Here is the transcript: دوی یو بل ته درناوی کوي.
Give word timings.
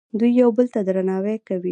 دوی 0.19 0.31
یو 0.41 0.49
بل 0.57 0.67
ته 0.73 0.79
درناوی 0.87 1.37
کوي. 1.47 1.69